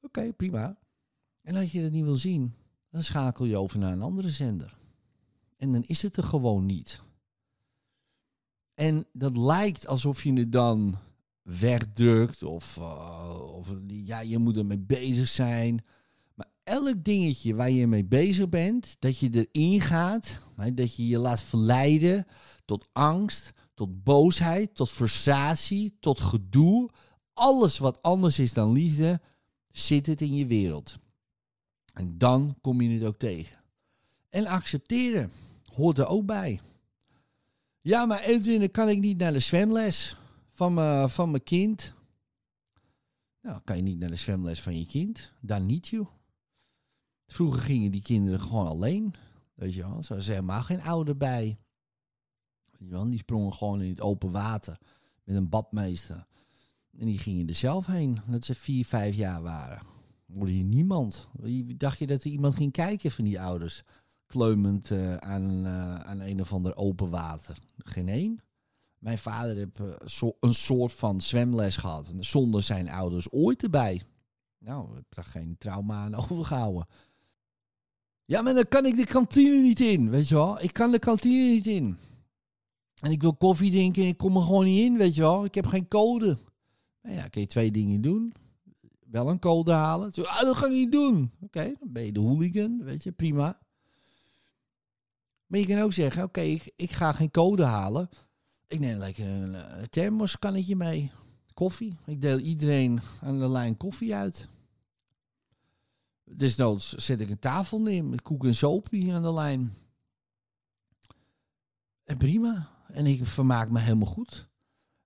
Oké, 0.00 0.32
prima. 0.32 0.78
En 1.42 1.56
als 1.56 1.72
je 1.72 1.82
dat 1.82 1.92
niet 1.92 2.04
wil 2.04 2.16
zien, 2.16 2.54
dan 2.90 3.04
schakel 3.04 3.44
je 3.44 3.56
over 3.56 3.78
naar 3.78 3.92
een 3.92 4.02
andere 4.02 4.30
zender. 4.30 4.80
En 5.62 5.72
dan 5.72 5.82
is 5.82 6.02
het 6.02 6.16
er 6.16 6.24
gewoon 6.24 6.66
niet. 6.66 7.00
En 8.74 9.06
dat 9.12 9.36
lijkt 9.36 9.86
alsof 9.86 10.24
je 10.24 10.32
het 10.32 10.52
dan 10.52 10.98
wegdrukt 11.42 12.42
of, 12.42 12.76
eh, 12.76 13.54
of 13.54 13.68
ja, 13.86 14.20
je 14.20 14.38
moet 14.38 14.56
ermee 14.56 14.78
bezig 14.78 15.28
zijn. 15.28 15.84
Maar 16.34 16.50
elk 16.64 17.04
dingetje 17.04 17.54
waar 17.54 17.70
je 17.70 17.86
mee 17.86 18.04
bezig 18.04 18.48
bent, 18.48 18.96
dat 18.98 19.18
je 19.18 19.46
erin 19.52 19.80
gaat, 19.80 20.38
dat 20.74 20.94
je 20.94 21.06
je 21.06 21.18
laat 21.18 21.42
verleiden 21.42 22.26
tot 22.64 22.88
angst, 22.92 23.52
tot 23.74 24.04
boosheid, 24.04 24.74
tot 24.74 24.90
frustratie, 24.90 25.96
tot 26.00 26.20
gedoe. 26.20 26.90
Alles 27.34 27.78
wat 27.78 28.02
anders 28.02 28.38
is 28.38 28.52
dan 28.52 28.72
liefde, 28.72 29.20
zit 29.70 30.06
het 30.06 30.20
in 30.20 30.34
je 30.34 30.46
wereld. 30.46 30.98
En 31.92 32.18
dan 32.18 32.56
kom 32.60 32.80
je 32.80 32.90
het 32.90 33.04
ook 33.04 33.18
tegen. 33.18 33.56
En 34.30 34.46
accepteren 34.46 35.32
hoort 35.74 35.98
er 35.98 36.06
ook 36.06 36.26
bij. 36.26 36.60
Ja, 37.80 38.04
maar 38.04 38.20
Edwin, 38.20 38.70
kan 38.70 38.88
ik 38.88 38.98
niet 38.98 39.18
naar 39.18 39.32
de 39.32 39.38
zwemles 39.38 40.16
van 40.52 40.74
mijn, 40.74 41.10
van 41.10 41.30
mijn 41.30 41.42
kind. 41.42 41.94
Nou, 43.40 43.60
kan 43.64 43.76
je 43.76 43.82
niet 43.82 43.98
naar 43.98 44.10
de 44.10 44.16
zwemles 44.16 44.62
van 44.62 44.78
je 44.78 44.86
kind? 44.86 45.32
Dan 45.40 45.66
niet, 45.66 45.88
joh. 45.88 46.08
Vroeger 47.26 47.60
gingen 47.60 47.90
die 47.90 48.02
kinderen 48.02 48.40
gewoon 48.40 48.66
alleen. 48.66 49.14
Weet 49.54 49.74
je 49.74 49.80
wel, 49.82 49.96
er 49.96 50.14
was 50.14 50.26
helemaal 50.26 50.62
geen 50.62 50.82
ouder 50.82 51.16
bij. 51.16 51.58
Weet 52.70 52.88
je 52.88 52.94
wel, 52.94 53.10
die 53.10 53.18
sprongen 53.18 53.52
gewoon 53.52 53.82
in 53.82 53.90
het 53.90 54.00
open 54.00 54.30
water 54.30 54.78
met 55.24 55.36
een 55.36 55.48
badmeester. 55.48 56.26
En 56.98 57.06
die 57.06 57.18
gingen 57.18 57.48
er 57.48 57.54
zelf 57.54 57.86
heen, 57.86 58.20
dat 58.26 58.44
ze 58.44 58.54
vier, 58.54 58.84
vijf 58.84 59.16
jaar 59.16 59.42
waren. 59.42 59.82
Hoorde 60.32 60.56
je 60.56 60.64
niemand. 60.64 61.28
Dacht 61.76 61.98
je 61.98 62.06
dat 62.06 62.24
er 62.24 62.30
iemand 62.30 62.54
ging 62.54 62.72
kijken 62.72 63.10
van 63.10 63.24
die 63.24 63.40
ouders? 63.40 63.82
Kleumend 64.32 64.90
eh, 64.90 65.16
aan, 65.16 65.66
eh, 65.66 65.94
aan 65.94 66.20
een 66.20 66.40
of 66.40 66.52
ander 66.52 66.76
open 66.76 67.10
water. 67.10 67.58
Geen 67.76 68.08
één. 68.08 68.40
Mijn 68.98 69.18
vader 69.18 69.56
heeft 69.56 69.80
eh, 69.80 70.28
een 70.40 70.54
soort 70.54 70.92
van 70.92 71.20
zwemles 71.20 71.76
gehad. 71.76 72.12
Zonder 72.20 72.62
zijn 72.62 72.88
ouders 72.88 73.30
ooit 73.30 73.62
erbij. 73.62 74.02
Nou, 74.58 74.88
ik 74.90 74.94
heb 74.94 75.04
daar 75.08 75.24
geen 75.24 75.56
trauma 75.58 75.94
aan 75.94 76.14
overgehouden. 76.30 76.86
Ja, 78.24 78.42
maar 78.42 78.54
dan 78.54 78.68
kan 78.68 78.86
ik 78.86 78.96
de 78.96 79.06
kantine 79.06 79.56
niet 79.56 79.80
in, 79.80 80.10
weet 80.10 80.28
je 80.28 80.34
wel. 80.34 80.62
Ik 80.62 80.72
kan 80.72 80.92
de 80.92 80.98
kantine 80.98 81.50
niet 81.50 81.66
in. 81.66 81.98
En 83.00 83.10
ik 83.10 83.22
wil 83.22 83.34
koffie 83.34 83.70
drinken 83.70 84.02
en 84.02 84.08
ik 84.08 84.16
kom 84.16 84.36
er 84.36 84.42
gewoon 84.42 84.64
niet 84.64 84.84
in, 84.84 84.96
weet 84.96 85.14
je 85.14 85.20
wel. 85.20 85.44
Ik 85.44 85.54
heb 85.54 85.66
geen 85.66 85.88
code. 85.88 86.38
Nou 87.02 87.16
ja, 87.16 87.28
kun 87.28 87.40
je 87.40 87.46
twee 87.46 87.70
dingen 87.70 88.00
doen. 88.00 88.32
Wel 89.00 89.28
een 89.28 89.38
code 89.38 89.72
halen. 89.72 90.12
Ah, 90.14 90.40
dat 90.40 90.56
ga 90.56 90.66
ik 90.66 90.72
niet 90.72 90.92
doen. 90.92 91.30
Oké, 91.40 91.74
dan 91.78 91.92
ben 91.92 92.04
je 92.04 92.12
de 92.12 92.20
hooligan, 92.20 92.84
weet 92.84 93.02
je, 93.02 93.12
prima. 93.12 93.61
Maar 95.52 95.60
je 95.60 95.66
kan 95.66 95.78
ook 95.78 95.92
zeggen, 95.92 96.22
oké, 96.22 96.40
ik, 96.40 96.72
ik 96.76 96.90
ga 96.90 97.12
geen 97.12 97.30
code 97.30 97.64
halen. 97.64 98.08
Ik 98.66 98.80
neem 98.80 98.98
lekker 98.98 99.26
een, 99.26 99.54
eh, 99.54 99.82
thermoskannetje 99.82 100.76
mee. 100.76 101.10
Koffie. 101.54 101.96
Ik 102.06 102.20
deel 102.20 102.38
iedereen 102.38 103.00
aan 103.20 103.38
de 103.38 103.48
lijn 103.48 103.76
koffie 103.76 104.14
uit. 104.14 104.48
Desnoods 106.24 106.92
zet 106.92 107.20
ik 107.20 107.30
een 107.30 107.38
tafel 107.38 107.80
neer 107.80 108.04
met 108.04 108.22
koek 108.22 108.44
en 108.44 108.54
sopie 108.54 109.12
aan 109.12 109.22
de 109.22 109.32
lijn. 109.32 109.76
En 112.04 112.16
prima. 112.16 112.68
En 112.86 113.06
ik 113.06 113.26
vermaak 113.26 113.70
me 113.70 113.80
helemaal 113.80 114.12
goed. 114.12 114.48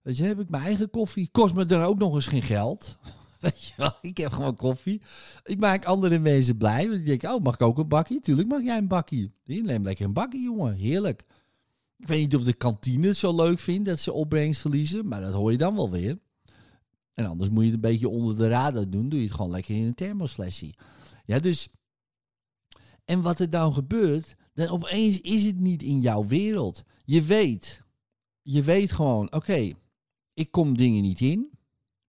Weet 0.03 0.17
je, 0.17 0.25
heb 0.25 0.41
ik 0.41 0.49
mijn 0.49 0.62
eigen 0.62 0.91
koffie. 0.91 1.29
Kost 1.33 1.55
me 1.55 1.67
dan 1.67 1.83
ook 1.83 1.99
nog 1.99 2.15
eens 2.15 2.26
geen 2.26 2.43
geld. 2.43 2.99
Ik 4.00 4.17
heb 4.17 4.33
gewoon 4.33 4.57
koffie. 4.57 5.03
Ik 5.45 5.59
maak 5.59 5.85
andere 5.85 6.19
mensen 6.19 6.57
blij. 6.57 6.83
Want 6.83 6.97
die 6.97 7.05
denken, 7.05 7.35
oh, 7.35 7.43
mag 7.43 7.55
ik 7.55 7.62
ook 7.62 7.79
een 7.79 7.88
bakkie? 7.88 8.21
Tuurlijk 8.21 8.49
mag 8.49 8.62
jij 8.62 8.76
een 8.76 8.88
bakkie. 8.88 9.33
Hier, 9.45 9.62
neem 9.62 9.83
lekker 9.83 10.05
een 10.05 10.12
bakkie, 10.12 10.43
jongen. 10.43 10.75
Heerlijk. 10.75 11.25
Ik 11.99 12.07
weet 12.07 12.21
niet 12.21 12.37
of 12.37 12.45
de 12.45 12.53
kantine 12.53 13.07
het 13.07 13.17
zo 13.17 13.35
leuk 13.35 13.59
vindt 13.59 13.88
dat 13.88 14.00
ze 14.00 14.12
opbrengst 14.12 14.61
verliezen. 14.61 15.09
Maar 15.09 15.21
dat 15.21 15.33
hoor 15.33 15.50
je 15.50 15.59
dan 15.59 15.75
wel 15.75 15.91
weer. 15.91 16.19
En 17.15 17.26
anders 17.26 17.50
moet 17.50 17.65
je 17.65 17.71
het 17.71 17.75
een 17.75 17.91
beetje 17.91 18.09
onder 18.09 18.37
de 18.37 18.49
radar 18.49 18.91
doen. 18.91 19.09
Doe 19.09 19.19
je 19.19 19.26
het 19.26 19.35
gewoon 19.35 19.50
lekker 19.50 19.75
in 19.75 19.85
een 19.85 19.95
thermosflesje. 19.95 20.75
Ja, 21.25 21.38
dus... 21.38 21.69
En 23.05 23.23
wat 23.23 23.38
er 23.38 23.50
dan 23.50 23.73
gebeurt, 23.73 24.37
dan 24.55 24.69
opeens 24.69 25.21
is 25.21 25.45
het 25.45 25.59
niet 25.59 25.83
in 25.83 26.00
jouw 26.00 26.26
wereld. 26.26 26.83
Je 27.05 27.23
weet, 27.23 27.83
je 28.43 28.62
weet 28.62 28.93
gewoon, 28.93 29.33
oké, 29.33 29.73
ik 30.35 30.50
kom 30.50 30.76
dingen 30.76 31.03
niet 31.03 31.21
in. 31.21 31.50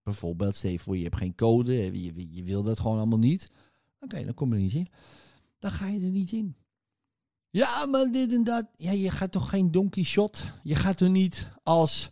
Bijvoorbeeld, 0.08 0.56
stel 0.56 0.78
voor, 0.78 0.98
je 0.98 1.04
hebt 1.04 1.16
geen 1.16 1.36
code, 1.36 1.74
je, 1.74 2.04
je, 2.04 2.28
je 2.30 2.44
wil 2.44 2.64
dat 2.64 2.80
gewoon 2.80 2.98
allemaal 2.98 3.18
niet. 3.18 3.50
Oké, 4.00 4.26
dan 4.26 4.34
kom 4.34 4.50
je 4.50 4.56
er 4.56 4.62
niet 4.62 4.74
in. 4.74 4.88
Dan 5.60 5.72
ga 5.72 5.88
je 5.88 6.00
er 6.00 6.12
niet 6.12 6.32
in. 6.32 6.56
Ja, 7.50 7.86
maar 7.86 8.12
dit 8.12 8.34
en 8.34 8.44
dat. 8.44 8.66
Ja, 8.76 8.92
je 8.92 9.12
gaat 9.12 9.32
toch 9.32 9.50
geen 9.50 9.72
donkey 9.72 10.04
shot? 10.04 10.44
Je 10.64 10.76
gaat 10.76 11.02
er 11.02 11.10
niet 11.10 11.52
als 11.64 12.10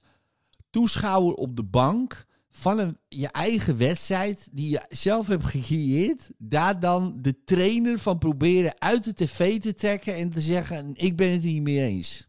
toeschouwer 0.70 1.34
op 1.34 1.56
de 1.56 1.64
bank 1.64 2.25
van 2.50 2.80
een, 2.80 2.98
je 3.08 3.28
eigen 3.28 3.78
wedstrijd 3.78 4.48
die 4.52 4.70
je 4.70 4.86
zelf 4.90 5.28
hebt 5.28 5.46
gecreëerd, 5.46 6.32
daar 6.38 6.80
dan 6.80 7.18
de 7.22 7.44
trainer 7.44 8.00
van 8.00 8.18
proberen 8.18 8.82
uit 8.82 9.04
de 9.04 9.14
tv 9.14 9.60
te 9.60 9.74
trekken 9.74 10.16
en 10.16 10.30
te 10.30 10.42
zeggen, 10.42 10.92
ik 10.94 11.16
ben 11.16 11.32
het 11.32 11.44
niet 11.44 11.62
mee 11.62 11.82
eens. 11.82 12.28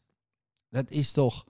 Dat 0.70 0.90
is 0.90 1.12
toch 1.12 1.44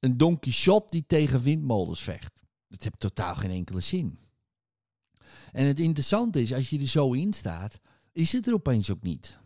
een 0.00 0.16
Don 0.16 0.38
Quixote 0.38 0.86
die 0.90 1.04
tegen 1.06 1.42
windmolens 1.42 2.02
vecht. 2.02 2.35
Dat 2.68 2.82
heeft 2.82 3.00
totaal 3.00 3.34
geen 3.34 3.50
enkele 3.50 3.80
zin. 3.80 4.18
En 5.52 5.66
het 5.66 5.80
interessante 5.80 6.40
is, 6.40 6.52
als 6.52 6.70
je 6.70 6.78
er 6.78 6.86
zo 6.86 7.12
in 7.12 7.32
staat, 7.32 7.80
is 8.12 8.32
het 8.32 8.46
er 8.46 8.54
opeens 8.54 8.90
ook 8.90 9.02
niet. 9.02 9.38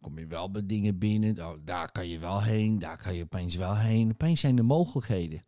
Kom 0.00 0.18
je 0.18 0.26
wel 0.26 0.50
bij 0.50 0.66
dingen 0.66 0.98
binnen, 0.98 1.46
oh, 1.46 1.58
daar 1.64 1.92
kan 1.92 2.08
je 2.08 2.18
wel 2.18 2.42
heen, 2.42 2.78
daar 2.78 2.96
kan 2.96 3.14
je 3.14 3.22
opeens 3.22 3.54
wel 3.54 3.76
heen. 3.76 4.10
Opeens 4.10 4.40
zijn 4.40 4.58
er 4.58 4.64
mogelijkheden. 4.64 5.44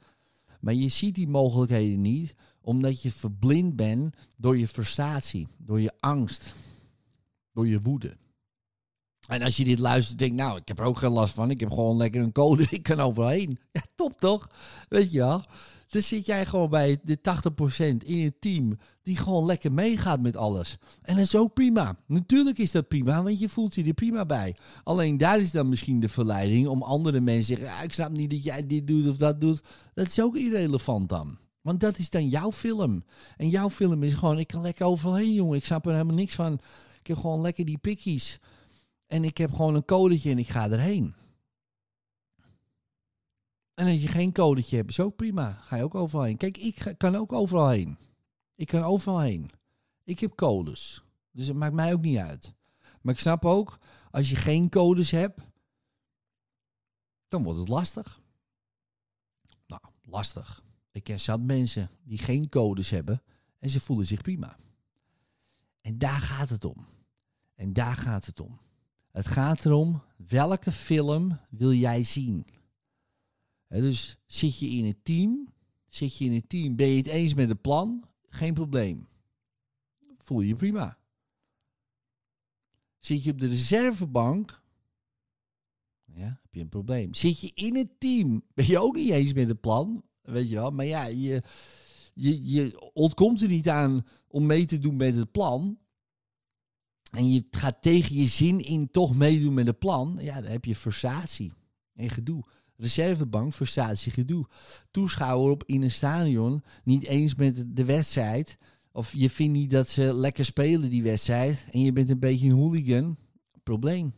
Maar 0.61 0.75
je 0.75 0.89
ziet 0.89 1.15
die 1.15 1.29
mogelijkheden 1.29 2.01
niet, 2.01 2.35
omdat 2.61 3.03
je 3.03 3.13
verblind 3.13 3.77
bent 3.77 4.17
door 4.37 4.59
je 4.59 4.69
frustratie, 4.69 5.49
door 5.59 5.81
je 5.81 5.93
angst, 6.01 6.55
door 7.53 7.67
je 7.67 7.81
woede. 7.81 8.17
En 9.29 9.43
als 9.43 9.57
je 9.57 9.65
dit 9.65 9.79
luistert, 9.79 10.19
denk 10.19 10.33
nou, 10.33 10.57
ik 10.57 10.69
heb 10.69 10.79
er 10.79 10.85
ook 10.85 10.99
geen 10.99 11.11
last 11.11 11.35
van. 11.35 11.51
Ik 11.51 11.61
heb 11.61 11.71
gewoon 11.71 11.97
lekker 11.97 12.23
een 12.23 12.33
code, 12.33 12.67
ik 12.71 12.83
kan 12.83 13.01
overal 13.01 13.29
heen. 13.29 13.59
Ja, 13.73 13.83
top 13.95 14.21
toch? 14.21 14.49
Weet 14.89 15.13
je 15.13 15.19
wel? 15.19 15.43
Dan 15.89 16.03
zit 16.03 16.27
jij 16.27 16.47
gewoon 16.47 16.71
bij 16.71 16.99
de 17.03 17.19
80% 17.19 17.97
in 18.05 18.17
je 18.17 18.39
team 18.39 18.79
die 19.03 19.17
gewoon 19.17 19.47
lekker 19.47 19.73
meegaat 19.73 20.21
met 20.21 20.37
alles. 20.37 20.77
En 21.03 21.15
dat 21.15 21.25
is 21.25 21.37
ook 21.37 21.55
prima. 21.55 21.97
Natuurlijk 22.07 22.59
is 22.59 22.71
dat 22.71 22.89
prima, 22.89 23.23
want 23.23 23.39
je 23.39 23.49
voelt 23.49 23.75
je 23.75 23.85
er 23.85 23.93
prima 23.95 24.27
bij. 24.27 24.57
Alleen 24.83 25.19
daar 25.19 25.41
is 25.41 25.51
dan 25.51 25.69
misschien 25.69 26.01
de 26.01 26.09
verleiding 26.09 26.67
om 26.67 26.83
andere 26.83 27.21
mensen 27.21 27.55
te 27.55 27.61
zeggen... 27.61 27.79
"Ah, 27.79 27.85
ik 27.85 27.93
snap 27.93 28.11
niet 28.11 28.31
dat 28.31 28.45
jij 28.45 28.67
dit 28.67 28.87
doet 28.87 29.09
of 29.09 29.17
dat 29.17 29.41
doet. 29.41 29.63
Dat 29.95 30.07
is 30.07 30.21
ook 30.21 30.37
irrelevant 30.37 31.09
dan. 31.09 31.39
Want 31.61 31.81
dat 31.81 31.99
is 31.99 32.11
dan 32.11 32.29
jouw 32.29 32.53
film. 32.53 33.05
En 33.37 33.49
jouw 33.49 33.71
film 33.71 34.03
is 34.03 34.15
gewoon, 34.15 34.39
ik 34.39 34.47
kan 34.47 34.61
lekker 34.61 34.87
overal 34.87 35.15
heen, 35.15 35.35
jongen. 35.35 35.57
Ik 35.57 35.65
snap 35.65 35.87
er 35.87 35.93
helemaal 35.93 36.15
niks 36.15 36.35
van. 36.35 36.53
Ik 37.01 37.07
heb 37.07 37.17
gewoon 37.17 37.41
lekker 37.41 37.65
die 37.65 37.79
pikkies. 37.79 38.41
En 39.09 39.25
ik 39.25 39.39
heb 39.39 39.51
gewoon 39.51 39.75
een 39.75 39.85
codetje 39.85 40.31
en 40.31 40.39
ik 40.39 40.49
ga 40.49 40.71
erheen. 40.71 41.15
En 43.75 43.87
als 43.87 44.03
je 44.03 44.09
geen 44.09 44.33
codetje 44.33 44.77
hebt, 44.77 44.91
is 44.91 45.01
ook 45.01 45.17
prima. 45.17 45.53
Ga 45.53 45.77
je 45.77 45.83
ook 45.83 45.95
overal 45.95 46.25
heen. 46.25 46.37
Kijk, 46.37 46.57
ik 46.57 46.95
kan 46.97 47.17
ook 47.17 47.33
overal 47.33 47.69
heen. 47.69 47.99
Ik 48.55 48.67
kan 48.67 48.83
overal 48.83 49.21
heen. 49.21 49.51
Ik 50.05 50.19
heb 50.21 50.35
codes. 50.35 51.03
Dus 51.31 51.47
het 51.47 51.57
maakt 51.57 51.75
mij 51.75 51.93
ook 51.93 52.01
niet 52.01 52.19
uit. 52.19 52.55
Maar 53.01 53.15
ik 53.15 53.21
snap 53.21 53.45
ook, 53.45 53.79
als 54.11 54.31
je 54.31 54.37
geen 54.37 54.69
codes 54.69 55.11
hebt, 55.11 55.41
dan 57.29 57.43
wordt 57.43 57.59
het 57.59 57.69
lastig. 57.69 58.21
Nou, 59.67 59.83
lastig. 60.03 60.63
Ik 60.91 61.05
ken 61.05 61.21
zat 61.21 61.41
mensen 61.41 61.91
die 62.03 62.19
geen 62.19 62.49
codes 62.49 62.91
hebben 62.91 63.23
en 63.59 63.71
ze 63.71 63.81
voelen 63.81 64.07
zich 64.07 64.23
prima. 64.23 64.57
En 65.81 65.99
daar 65.99 66.21
gaat 66.21 66.49
het 66.49 66.65
om. 66.65 66.87
En 67.55 67.73
daar 67.73 67.97
gaat 67.97 68.27
het 68.27 68.41
om. 68.41 68.59
Het 69.19 69.27
gaat 69.27 69.65
erom, 69.65 70.03
welke 70.29 70.73
film 70.73 71.41
wil 71.51 71.73
jij 71.73 72.05
zien? 72.05 72.47
Dus 73.69 74.19
zit 74.27 74.59
je 74.59 74.69
in 74.69 74.85
het 74.85 75.05
team, 75.05 75.49
zit 75.89 76.17
je 76.17 76.25
in 76.25 76.33
het 76.33 76.49
team, 76.49 76.77
ben 76.77 76.89
je 76.89 76.97
het 76.97 77.07
eens 77.07 77.35
met 77.35 77.49
het 77.49 77.61
plan? 77.61 78.05
Geen 78.29 78.55
probleem. 78.55 79.09
Voel 80.19 80.41
je 80.41 80.49
je 80.49 80.57
prima. 80.57 80.99
Zit 82.99 83.25
je 83.25 83.31
op 83.31 83.41
de 83.41 83.49
reservebank, 83.49 84.63
ja, 86.05 86.41
heb 86.43 86.55
je 86.55 86.61
een 86.61 86.69
probleem. 86.69 87.15
Zit 87.15 87.41
je 87.41 87.51
in 87.55 87.77
het 87.77 88.01
team, 88.01 88.43
ben 88.55 88.67
je 88.67 88.79
ook 88.79 88.97
niet 88.97 89.11
eens 89.11 89.33
met 89.33 89.49
het 89.49 89.61
plan, 89.61 90.03
weet 90.23 90.49
je 90.49 90.55
wel. 90.55 90.71
Maar 90.71 90.87
ja, 90.87 91.05
je, 91.05 91.43
je, 92.15 92.51
je 92.51 92.91
ontkomt 92.93 93.43
er 93.43 93.49
niet 93.49 93.69
aan 93.69 94.07
om 94.29 94.47
mee 94.47 94.67
te 94.67 94.79
doen 94.79 94.97
met 94.97 95.17
het 95.17 95.31
plan. 95.31 95.79
En 97.11 97.31
je 97.33 97.45
gaat 97.51 97.83
tegen 97.83 98.17
je 98.17 98.27
zin 98.27 98.65
in 98.65 98.91
toch 98.91 99.17
meedoen 99.17 99.55
met 99.55 99.67
het 99.67 99.79
plan. 99.79 100.19
Ja, 100.21 100.41
dan 100.41 100.51
heb 100.51 100.65
je 100.65 100.77
frustratie 100.77 101.53
en 101.95 102.11
gedoe. 102.11 102.45
Reservebank, 102.77 103.55
frustratie, 103.55 104.13
gedoe. 104.13 104.47
Toeschouwer 104.91 105.51
op 105.51 105.63
in 105.67 105.83
een 105.83 105.91
stadion, 105.91 106.63
niet 106.85 107.05
eens 107.05 107.35
met 107.35 107.65
de 107.69 107.85
wedstrijd. 107.85 108.59
Of 108.93 109.13
je 109.13 109.31
vindt 109.31 109.53
niet 109.53 109.71
dat 109.71 109.89
ze 109.89 110.15
lekker 110.15 110.45
spelen 110.45 110.91
die 110.91 111.03
wedstrijd. 111.03 111.65
En 111.71 111.81
je 111.81 111.93
bent 111.93 112.11
een 112.11 112.19
beetje 112.19 112.49
een 112.49 112.57
hooligan. 112.57 113.17
Probleem. 113.63 114.13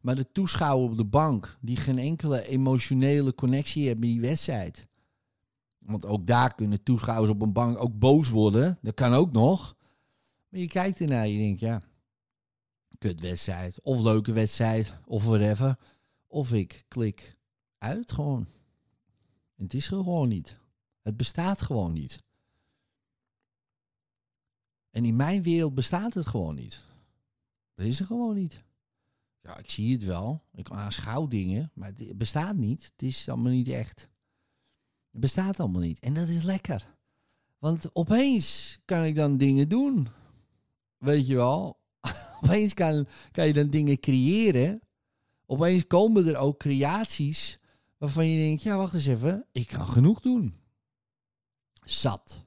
Maar 0.00 0.14
de 0.14 0.32
toeschouwer 0.32 0.90
op 0.90 0.96
de 0.96 1.04
bank, 1.04 1.58
die 1.60 1.76
geen 1.76 1.98
enkele 1.98 2.46
emotionele 2.46 3.34
connectie 3.34 3.86
hebben 3.86 4.06
met 4.06 4.14
die 4.14 4.28
wedstrijd. 4.28 4.86
Want 5.78 6.06
ook 6.06 6.26
daar 6.26 6.54
kunnen 6.54 6.82
toeschouwers 6.82 7.30
op 7.30 7.42
een 7.42 7.52
bank 7.52 7.82
ook 7.82 7.98
boos 7.98 8.28
worden. 8.28 8.78
Dat 8.82 8.94
kan 8.94 9.12
ook 9.12 9.32
nog. 9.32 9.76
Maar 10.48 10.60
je 10.60 10.66
kijkt 10.66 11.00
ernaar 11.00 11.22
en 11.22 11.32
je 11.32 11.38
denkt, 11.38 11.60
ja, 11.60 11.82
kutwedstrijd. 13.04 13.80
Of 13.80 14.00
leuke 14.00 14.32
wedstrijd, 14.32 14.94
of 15.04 15.24
whatever. 15.24 15.78
Of 16.26 16.52
ik 16.52 16.84
klik 16.88 17.36
uit 17.78 18.12
gewoon. 18.12 18.46
Het 19.56 19.74
is 19.74 19.88
gewoon 19.88 20.28
niet. 20.28 20.58
Het 21.02 21.16
bestaat 21.16 21.62
gewoon 21.62 21.92
niet. 21.92 22.22
En 24.90 25.04
in 25.04 25.16
mijn 25.16 25.42
wereld 25.42 25.74
bestaat 25.74 26.14
het 26.14 26.26
gewoon 26.26 26.54
niet. 26.54 26.82
Dat 27.74 27.86
is 27.86 28.00
er 28.00 28.06
gewoon 28.06 28.34
niet. 28.34 28.64
Ja, 29.40 29.58
ik 29.58 29.70
zie 29.70 29.92
het 29.92 30.04
wel. 30.04 30.42
Ik 30.52 30.70
aanschouw 30.70 31.26
dingen, 31.26 31.70
maar 31.74 31.92
het 31.96 32.18
bestaat 32.18 32.56
niet. 32.56 32.84
Het 32.84 33.02
is 33.02 33.28
allemaal 33.28 33.52
niet 33.52 33.68
echt. 33.68 34.00
Het 35.10 35.20
bestaat 35.20 35.60
allemaal 35.60 35.80
niet. 35.80 35.98
En 35.98 36.14
dat 36.14 36.28
is 36.28 36.42
lekker. 36.42 36.96
Want 37.58 37.94
opeens 37.94 38.78
kan 38.84 39.04
ik 39.04 39.14
dan 39.14 39.36
dingen 39.36 39.68
doen. 39.68 40.08
Weet 40.98 41.26
je 41.26 41.34
wel? 41.34 41.82
opeens 42.42 42.74
kan, 42.74 43.06
je 43.32 43.52
dan 43.52 43.70
dingen 43.70 44.00
creëren. 44.00 44.82
Opeens 45.46 45.86
komen 45.86 46.26
er 46.26 46.36
ook 46.36 46.58
creaties 46.58 47.58
waarvan 47.98 48.26
je 48.26 48.46
denkt, 48.46 48.62
ja, 48.62 48.76
wacht 48.76 48.94
eens 48.94 49.06
even, 49.06 49.46
ik 49.52 49.66
kan 49.66 49.88
genoeg 49.88 50.20
doen. 50.20 50.56
Zat. 51.84 52.44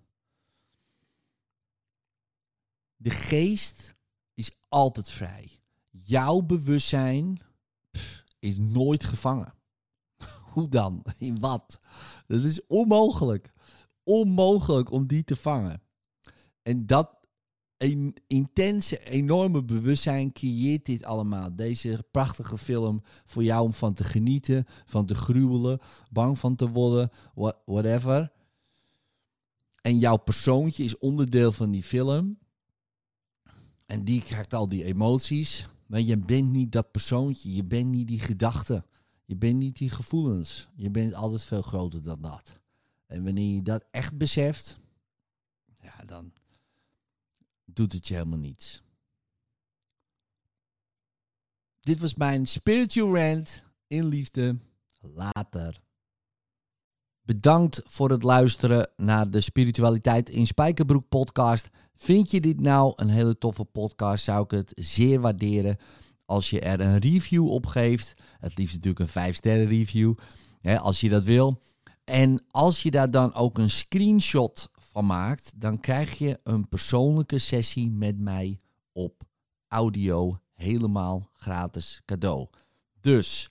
De 2.96 3.10
geest 3.10 3.96
is 4.34 4.52
altijd 4.70 5.10
vrij. 5.10 5.62
Jouw 5.90 6.42
bewustzijn 6.42 7.42
is 8.40 8.58
nooit 8.58 9.04
gevangen. 9.04 9.54
Hoe 10.54 10.70
dan? 10.70 11.06
In 11.18 11.40
wat? 11.40 11.80
Dat 12.28 12.44
is 12.44 12.66
onmogelijk. 12.66 13.54
Onmogelijk 14.04 14.92
om 14.92 15.08
die 15.08 15.24
te 15.24 15.36
vangen. 15.36 15.82
En 16.62 16.86
dat 16.86 17.17
een 17.78 18.16
intense, 18.28 19.04
enorme 19.04 19.64
bewustzijn 19.64 20.32
creëert 20.32 20.86
dit 20.86 21.04
allemaal. 21.04 21.56
Deze 21.56 22.06
prachtige 22.12 22.58
film 22.58 23.02
voor 23.26 23.44
jou 23.44 23.66
om 23.66 23.74
van 23.74 23.94
te 23.94 24.04
genieten, 24.04 24.66
van 24.86 25.06
te 25.06 25.16
gruwelen, 25.16 25.80
bang 26.12 26.40
van 26.40 26.56
te 26.56 26.70
worden, 26.70 27.10
whatever. 27.66 28.32
En 29.82 30.00
jouw 30.00 30.18
persoontje 30.18 30.84
is 30.84 30.98
onderdeel 30.98 31.52
van 31.52 31.72
die 31.72 31.84
film. 31.84 32.38
En 33.86 34.04
die 34.04 34.22
krijgt 34.22 34.54
al 34.54 34.70
die 34.70 34.84
emoties. 34.84 35.68
Maar 35.86 36.02
je 36.02 36.18
bent 36.18 36.52
niet 36.52 36.72
dat 36.72 36.92
persoontje. 36.92 37.56
Je 37.56 37.64
bent 37.64 37.90
niet 37.90 38.08
die 38.08 38.20
gedachte. 38.20 38.86
Je 39.26 39.36
bent 39.36 39.58
niet 39.58 39.78
die 39.78 39.90
gevoelens. 39.90 40.68
Je 40.76 40.92
bent 40.92 41.14
altijd 41.14 41.44
veel 41.44 41.62
groter 41.62 42.04
dan 42.04 42.22
dat. 42.22 42.60
En 43.06 43.24
wanneer 43.24 43.56
je 43.56 43.62
dat 43.62 43.86
echt 43.92 44.18
beseft, 44.18 44.78
ja, 45.80 46.06
dan 46.06 46.32
doet 47.78 47.94
het 47.94 48.08
je 48.08 48.14
helemaal 48.14 48.40
niets. 48.40 48.82
Dit 51.80 52.00
was 52.00 52.16
mijn 52.16 52.46
spiritual 52.46 53.16
rant 53.16 53.64
in 53.88 54.06
liefde. 54.06 54.58
Later. 55.00 55.82
Bedankt 57.22 57.82
voor 57.86 58.10
het 58.10 58.24
luisteren 58.24 58.90
naar 58.96 59.32
de 59.32 59.42
Spiritualiteit 59.42 60.30
in 60.30 60.48
Spijkerbroek 60.48 61.10
podcast. 61.10 61.70
Vind 61.96 62.32
je 62.32 62.42
dit 62.42 62.60
nou 62.60 62.94
een 62.96 63.10
hele 63.10 63.38
toffe 63.38 63.66
podcast? 63.66 64.24
Zou 64.24 64.44
ik 64.44 64.52
het 64.52 64.72
zeer 64.76 65.20
waarderen 65.20 65.78
als 66.26 66.50
je 66.50 66.60
er 66.60 66.80
een 66.80 66.98
review 66.98 67.50
op 67.50 67.66
geeft. 67.66 68.14
Het 68.40 68.58
liefst 68.58 68.76
natuurlijk 68.76 69.00
een 69.02 69.08
5 69.08 69.36
sterren 69.36 69.68
review, 69.68 70.14
hè, 70.60 70.80
als 70.80 71.02
je 71.02 71.10
dat 71.10 71.24
wil. 71.24 71.62
En 72.04 72.44
als 72.52 72.84
je 72.84 72.92
daar 72.92 73.12
dan 73.12 73.34
ook 73.34 73.58
een 73.58 73.70
screenshot 73.70 74.70
maakt, 75.06 75.54
dan 75.56 75.80
krijg 75.80 76.18
je 76.18 76.40
een 76.44 76.70
persoonlijke 76.70 77.40
sessie 77.40 77.92
met 77.92 78.20
mij 78.20 78.60
op 78.92 79.24
audio 79.68 80.40
helemaal 80.54 81.30
gratis 81.34 82.02
cadeau. 82.06 82.48
Dus 83.00 83.50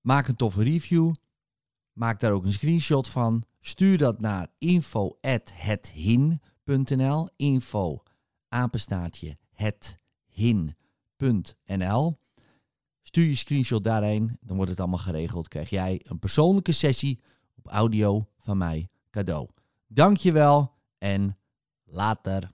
maak 0.00 0.28
een 0.28 0.36
toffe 0.36 0.62
review. 0.62 1.14
Maak 1.92 2.20
daar 2.20 2.32
ook 2.32 2.44
een 2.44 2.52
screenshot 2.52 3.08
van. 3.08 3.44
Stuur 3.60 3.98
dat 3.98 4.20
naar 4.20 4.48
info@hethin.nl. 4.58 7.28
Info 7.36 8.02
apenstaartje 8.48 9.38
hethin.nl. 9.52 10.78
Stuur 13.02 13.26
je 13.26 13.34
screenshot 13.34 13.84
daarheen, 13.84 14.38
dan 14.40 14.56
wordt 14.56 14.70
het 14.70 14.80
allemaal 14.80 14.98
geregeld. 14.98 15.48
Krijg 15.48 15.70
jij 15.70 16.00
een 16.02 16.18
persoonlijke 16.18 16.72
sessie 16.72 17.20
op 17.56 17.66
audio 17.66 18.28
van 18.38 18.58
mij 18.58 18.88
cadeau. 19.10 19.48
Dankjewel 19.92 20.72
en 20.98 21.38
later. 21.84 22.52